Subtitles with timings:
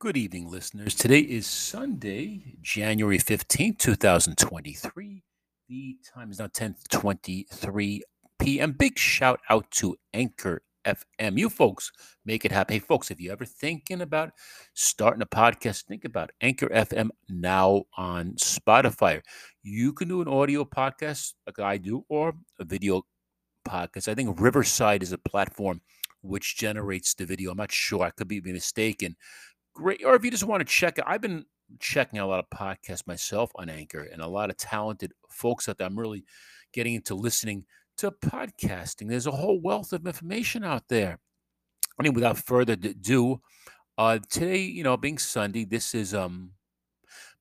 [0.00, 0.94] Good evening, listeners.
[0.94, 5.22] Today is Sunday, January 15th, 2023.
[5.68, 8.00] The time is now 10:23
[8.38, 8.72] p.m.
[8.72, 11.38] Big shout out to Anchor FM.
[11.38, 11.90] You folks
[12.26, 12.74] make it happen.
[12.74, 14.32] Hey, folks, if you're ever thinking about
[14.74, 19.22] starting a podcast, think about Anchor FM now on Spotify.
[19.62, 23.02] You can do an audio podcast like I do or a video
[23.66, 24.08] podcast.
[24.08, 25.80] I think Riverside is a platform
[26.20, 27.52] which generates the video.
[27.52, 28.02] I'm not sure.
[28.02, 29.14] I could be mistaken.
[29.74, 30.04] Great.
[30.04, 31.44] Or if you just want to check it, I've been
[31.80, 35.78] checking a lot of podcasts myself on Anchor and a lot of talented folks out
[35.78, 35.86] there.
[35.86, 36.24] I'm really
[36.72, 37.64] getting into listening
[37.98, 39.08] to podcasting.
[39.08, 41.18] There's a whole wealth of information out there.
[41.98, 43.40] I mean, without further ado,
[43.98, 46.52] uh, today, you know, being Sunday, this is um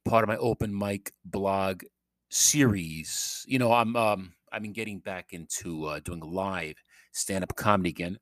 [0.05, 1.83] part of my open mic blog
[2.29, 3.43] series.
[3.47, 6.75] You know, I'm um I've been getting back into uh, doing live
[7.11, 8.17] stand up comedy again.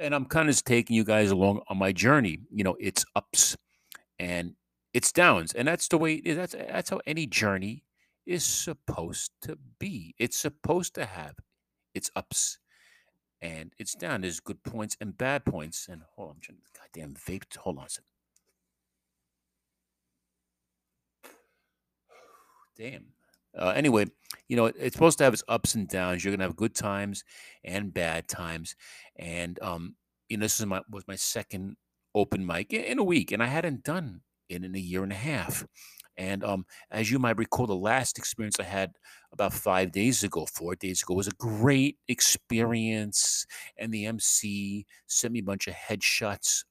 [0.00, 2.40] And I'm kind of taking you guys along on my journey.
[2.50, 3.56] You know, it's ups
[4.18, 4.54] and
[4.94, 5.52] it's downs.
[5.52, 7.84] And that's the way that's that's how any journey
[8.26, 10.14] is supposed to be.
[10.18, 11.34] It's supposed to have
[11.94, 12.58] its ups
[13.42, 14.20] and it's down.
[14.22, 15.88] There's good points and bad points.
[15.90, 17.56] And hold on, I'm trying to goddamn vape.
[17.58, 18.06] Hold on a second.
[22.78, 23.19] Damn.
[23.58, 24.06] Uh, anyway,
[24.48, 26.24] you know, it's supposed to have its ups and downs.
[26.24, 27.24] You're gonna have good times
[27.64, 28.76] and bad times.
[29.16, 29.96] And um,
[30.28, 31.76] you know, this is my was my second
[32.14, 35.16] open mic in a week, and I hadn't done it in a year and a
[35.16, 35.66] half.
[36.16, 38.92] And um, as you might recall, the last experience I had
[39.32, 43.46] about five days ago, four days ago, was a great experience.
[43.78, 46.64] And the MC sent me a bunch of headshots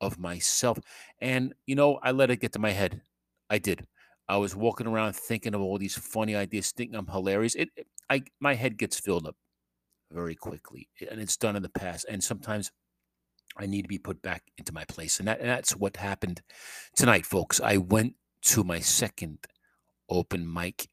[0.00, 0.78] of myself.
[1.20, 3.02] And, you know, I let it get to my head.
[3.50, 3.86] I did.
[4.28, 7.54] I was walking around thinking of all these funny ideas, thinking I'm hilarious.
[7.54, 7.68] It,
[8.08, 9.36] I my head gets filled up
[10.10, 12.06] very quickly, and it's done in the past.
[12.08, 12.72] And sometimes
[13.56, 16.42] I need to be put back into my place, and that and that's what happened
[16.96, 17.60] tonight, folks.
[17.60, 19.38] I went to my second
[20.08, 20.88] open mic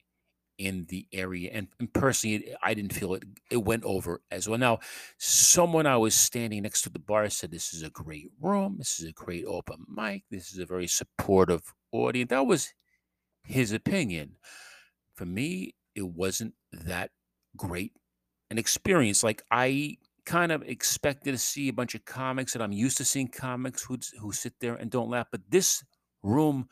[0.57, 3.23] in the area, and, and personally, I didn't feel it.
[3.49, 4.59] It went over as well.
[4.59, 4.79] Now,
[5.17, 8.75] someone I was standing next to the bar said, "This is a great room.
[8.77, 10.23] This is a great open mic.
[10.29, 12.73] This is a very supportive audience." That was
[13.43, 14.37] his opinion.
[15.13, 17.11] For me, it wasn't that
[17.55, 17.93] great
[18.51, 19.23] an experience.
[19.23, 23.05] Like I kind of expected to see a bunch of comics that I'm used to
[23.05, 25.83] seeing comics who who sit there and don't laugh, but this
[26.21, 26.67] room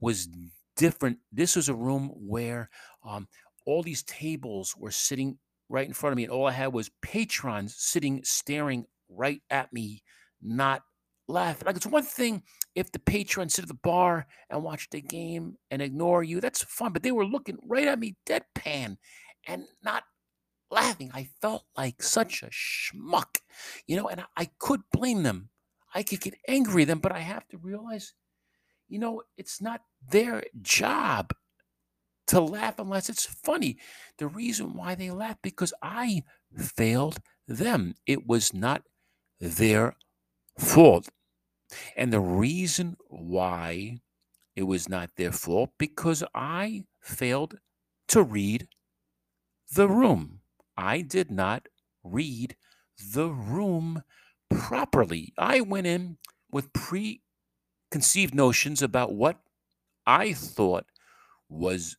[0.00, 0.28] was
[0.76, 1.18] different.
[1.32, 2.68] This was a room where
[3.04, 3.28] um,
[3.64, 5.38] all these tables were sitting
[5.68, 9.72] right in front of me, and all I had was patrons sitting staring right at
[9.72, 10.02] me,
[10.42, 10.82] not
[11.30, 11.66] laughing.
[11.66, 12.42] Like it's one thing
[12.74, 16.62] if the patrons sit at the bar and watch the game and ignore you, that's
[16.62, 16.92] fun.
[16.92, 18.96] But they were looking right at me deadpan
[19.46, 20.04] and not
[20.70, 21.10] laughing.
[21.14, 23.38] I felt like such a schmuck,
[23.86, 25.50] you know, and I, I could blame them.
[25.94, 28.14] I could get angry at them, but I have to realize,
[28.88, 31.32] you know, it's not their job
[32.28, 33.78] to laugh unless it's funny.
[34.18, 36.22] The reason why they laugh because I
[36.56, 37.18] failed
[37.48, 37.94] them.
[38.06, 38.82] It was not
[39.40, 39.96] their
[40.58, 41.08] fault.
[41.96, 44.00] And the reason why
[44.56, 47.58] it was not their fault because I failed
[48.08, 48.68] to read
[49.74, 50.40] the room.
[50.76, 51.68] I did not
[52.02, 52.56] read
[53.14, 54.02] the room
[54.48, 55.32] properly.
[55.38, 56.18] I went in
[56.50, 59.40] with preconceived notions about what
[60.06, 60.86] I thought
[61.48, 61.96] was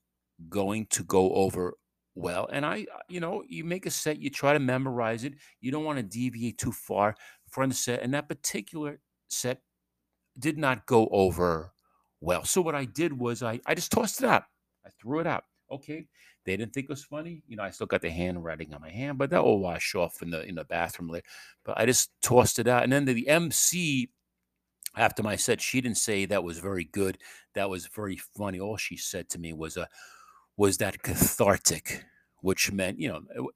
[0.49, 1.75] going to go over
[2.15, 2.49] well.
[2.51, 5.35] And I, you know, you make a set, you try to memorize it.
[5.61, 7.15] You don't want to deviate too far
[7.49, 8.01] from the set.
[8.01, 8.99] And that particular
[9.31, 9.61] set
[10.37, 11.73] did not go over
[12.19, 12.43] well.
[12.45, 14.43] So what I did was I, I just tossed it out.
[14.85, 15.43] I threw it out.
[15.71, 16.07] Okay.
[16.45, 17.43] They didn't think it was funny.
[17.47, 20.21] You know, I still got the handwriting on my hand, but that will wash off
[20.21, 21.25] in the in the bathroom later.
[21.63, 22.83] But I just tossed it out.
[22.83, 24.09] And then the, the MC
[24.97, 27.17] after my set, she didn't say that was very good.
[27.53, 28.59] That was very funny.
[28.59, 29.85] All she said to me was a uh,
[30.57, 32.03] was that cathartic,
[32.41, 33.49] which meant, you know,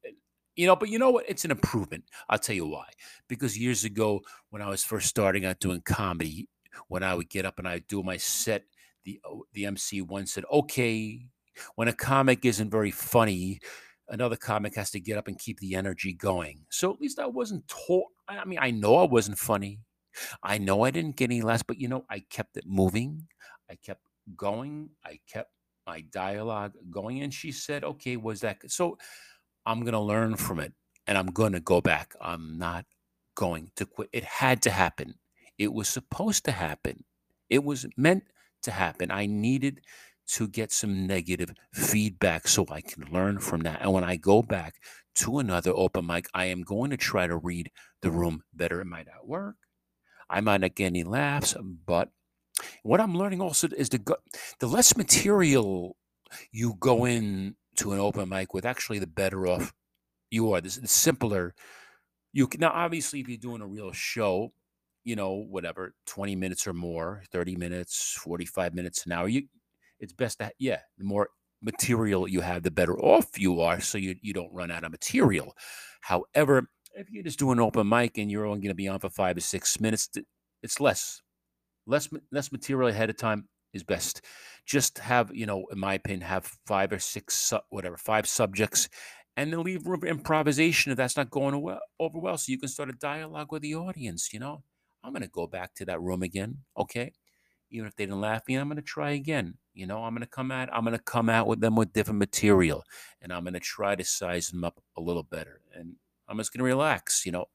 [0.55, 1.25] you know, but you know what?
[1.27, 2.05] It's an improvement.
[2.29, 2.87] I'll tell you why.
[3.27, 6.47] Because years ago, when I was first starting out doing comedy,
[6.87, 8.63] when I would get up and I'd do my set,
[9.03, 11.27] the uh, the MC once said, "Okay,
[11.75, 13.59] when a comic isn't very funny,
[14.09, 17.27] another comic has to get up and keep the energy going." So at least I
[17.27, 18.07] wasn't taught.
[18.27, 19.79] I mean, I know I wasn't funny.
[20.43, 23.27] I know I didn't get any laughs, but you know, I kept it moving.
[23.69, 24.01] I kept
[24.35, 24.89] going.
[25.05, 25.51] I kept
[25.85, 28.97] my dialogue going, and she said, "Okay, was that good?" so?"
[29.65, 30.73] I'm going to learn from it
[31.07, 32.15] and I'm going to go back.
[32.21, 32.85] I'm not
[33.35, 34.09] going to quit.
[34.13, 35.15] It had to happen.
[35.57, 37.03] It was supposed to happen.
[37.49, 38.23] It was meant
[38.63, 39.11] to happen.
[39.11, 39.81] I needed
[40.27, 43.81] to get some negative feedback so I can learn from that.
[43.81, 44.75] And when I go back
[45.15, 47.71] to another open mic, I am going to try to read
[48.01, 48.81] the room better.
[48.81, 49.55] It might not work.
[50.29, 52.09] I might not get any laughs, but
[52.83, 53.99] what I'm learning also is the
[54.59, 55.95] the less material
[56.51, 59.73] you go in to an open mic with, actually, the better off
[60.31, 60.61] you are.
[60.61, 61.53] This the simpler
[62.33, 62.71] you can now.
[62.71, 64.51] Obviously, if you're doing a real show,
[65.03, 69.43] you know, whatever, 20 minutes or more, 30 minutes, 45 minutes an hour, you
[69.99, 71.29] it's best that yeah, the more
[71.61, 74.91] material you have, the better off you are, so you you don't run out of
[74.91, 75.53] material.
[76.01, 78.99] However, if you're just do an open mic and you're only going to be on
[78.99, 80.09] for five or six minutes,
[80.63, 81.21] it's less
[81.87, 84.21] less less material ahead of time is best.
[84.65, 88.89] Just have, you know, in my opinion, have five or six, whatever, five subjects,
[89.37, 92.37] and then leave room for improvisation if that's not going well, over well.
[92.37, 94.33] So you can start a dialogue with the audience.
[94.33, 94.63] You know,
[95.03, 96.59] I'm going to go back to that room again.
[96.77, 97.13] Okay.
[97.71, 99.55] Even if they didn't laugh me, I'm going to try again.
[99.73, 101.93] You know, I'm going to come out, I'm going to come out with them with
[101.93, 102.83] different material
[103.21, 105.61] and I'm going to try to size them up a little better.
[105.73, 105.95] And
[106.29, 107.25] I'm just going to relax.
[107.25, 107.45] You know,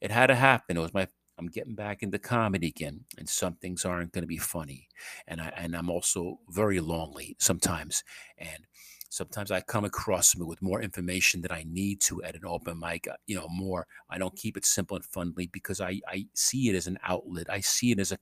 [0.00, 0.76] it had to happen.
[0.76, 1.06] It was my
[1.38, 4.88] I'm getting back into comedy again, and some things aren't going to be funny,
[5.26, 8.02] and I and I'm also very lonely sometimes,
[8.38, 8.66] and
[9.10, 13.06] sometimes I come across with more information that I need to at an open mic.
[13.08, 13.86] Uh, you know, more.
[14.10, 17.50] I don't keep it simple and funny because I I see it as an outlet.
[17.50, 18.18] I see it as a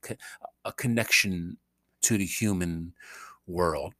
[0.65, 1.59] a connection
[2.03, 2.93] to the human
[3.47, 3.95] world,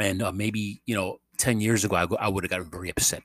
[0.00, 1.18] and uh, maybe you know.
[1.38, 3.22] 10 years ago, I, I would have gotten very upset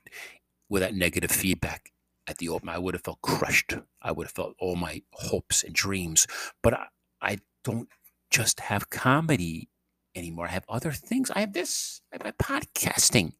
[0.69, 1.91] with that negative feedback
[2.27, 3.73] at the open, I would have felt crushed.
[4.01, 6.27] I would have felt all my hopes and dreams.
[6.63, 6.85] But I,
[7.21, 7.89] I don't
[8.31, 9.69] just have comedy
[10.15, 10.47] anymore.
[10.47, 11.31] I have other things.
[11.31, 12.01] I have this.
[12.11, 13.33] I have my podcasting.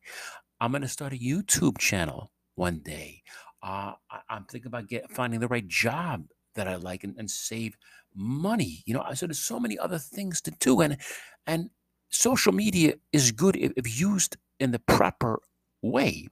[0.60, 3.24] I'm going to start a YouTube channel one day.
[3.62, 7.30] Uh, I, am thinking about get, finding the right job that I like and, and
[7.30, 7.78] save
[8.14, 8.84] money.
[8.86, 10.98] You know, so there's so many other things to do, and
[11.48, 11.70] and
[12.10, 15.42] social media is good if, if used in the proper
[15.82, 16.28] way.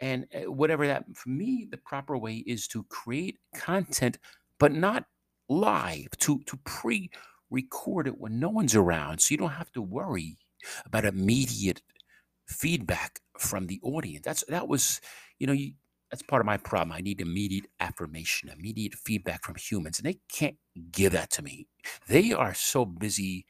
[0.00, 4.18] And uh, whatever that, for me, the proper way is to create content,
[4.58, 5.04] but not
[5.48, 7.10] live, to, to pre
[7.50, 9.20] record it when no one's around.
[9.20, 10.38] So you don't have to worry
[10.86, 11.82] about immediate
[12.46, 14.24] feedback from the audience.
[14.24, 15.00] That's, that was,
[15.38, 15.72] you know, you,
[16.10, 16.92] that's part of my problem.
[16.92, 20.56] I need immediate affirmation, immediate feedback from humans, and they can't
[20.92, 21.66] give that to me.
[22.08, 23.46] They are so busy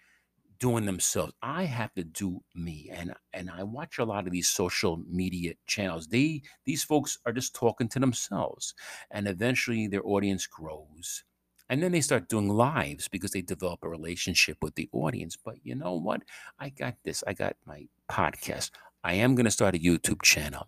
[0.64, 1.34] doing themselves.
[1.43, 2.90] I have to do me.
[2.90, 6.06] And and I watch a lot of these social media channels.
[6.06, 8.72] They these folks are just talking to themselves.
[9.11, 11.22] And eventually their audience grows.
[11.69, 15.37] And then they start doing lives because they develop a relationship with the audience.
[15.37, 16.22] But you know what?
[16.58, 17.22] I got this.
[17.26, 18.70] I got my podcast.
[19.02, 20.66] I am going to start a YouTube channel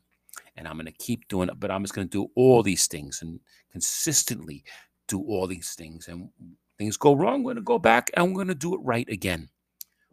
[0.59, 2.87] and I'm going to keep doing it, but I'm just going to do all these
[2.87, 3.41] things and
[3.73, 4.63] consistently
[5.09, 6.07] do all these things.
[6.09, 6.29] And
[6.77, 9.09] things go wrong, I'm going to go back and I'm going to do it right
[9.09, 9.49] again.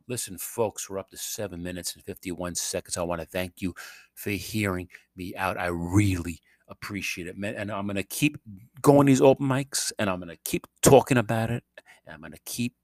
[0.07, 2.97] Listen, folks, we're up to seven minutes and 51 seconds.
[2.97, 3.73] I want to thank you
[4.13, 5.57] for hearing me out.
[5.57, 7.55] I really appreciate it, man.
[7.55, 8.37] And I'm going to keep
[8.81, 11.63] going these open mics and I'm going to keep talking about it.
[12.05, 12.75] And I'm going to keep,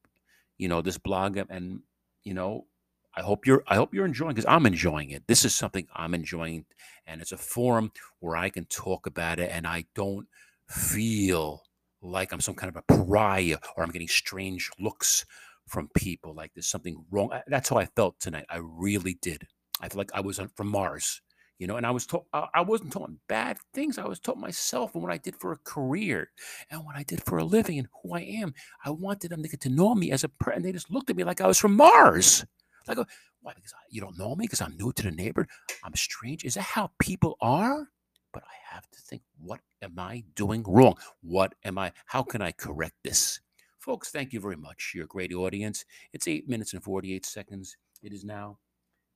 [0.58, 1.82] you know, this blog and,
[2.24, 2.68] you know,
[3.16, 5.24] I hope you're I hope you're enjoying because I'm enjoying it.
[5.28, 6.66] This is something I'm enjoying
[7.06, 10.28] and it's a forum where I can talk about it and I don't
[10.70, 11.64] feel
[12.02, 15.26] like I'm some kind of a pariah or I'm getting strange looks
[15.70, 17.30] from people like there's something wrong.
[17.48, 18.46] That's how I felt tonight.
[18.50, 19.48] I really did.
[19.82, 21.22] I felt like I was from Mars,
[21.58, 23.98] you know, and I was told I wasn't talking bad things.
[23.98, 26.30] I was talking myself and what I did for a career
[26.70, 28.54] and what I did for a living and who I am.
[28.84, 30.58] I wanted them to get to know me as a person.
[30.58, 32.46] And they just looked at me like I was from Mars.
[32.88, 33.06] Like, uh,
[33.42, 33.54] why?
[33.54, 34.46] Because you don't know me?
[34.46, 35.50] Because I'm new to the neighborhood.
[35.84, 36.44] I'm strange.
[36.44, 37.88] Is that how people are?
[38.34, 40.96] But I have to think, what am I doing wrong?
[41.22, 41.94] What am I?
[42.06, 43.40] How can I correct this?
[43.80, 44.92] Folks, thank you very much.
[44.94, 45.86] You're a great audience.
[46.12, 47.78] It's eight minutes and 48 seconds.
[48.04, 48.60] It is now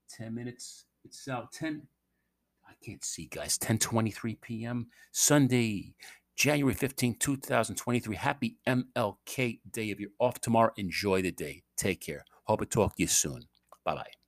[0.10, 0.86] 10 minutes.
[1.04, 1.84] It's now 10.
[2.66, 3.58] I can't see, guys.
[3.58, 4.88] 10:23 p.m.
[5.12, 5.96] Sunday,
[6.38, 8.16] January 15, 2023.
[8.16, 9.90] Happy MLK Day.
[9.90, 11.64] If you're off tomorrow, enjoy the day.
[11.76, 12.24] Take care.
[12.46, 13.44] Hope to talk to you soon.
[13.84, 14.23] Bye bye.